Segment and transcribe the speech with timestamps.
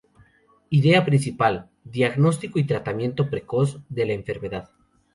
[0.71, 4.71] Idea principal: diagnóstico y tratamiento precoz de la enfermedad.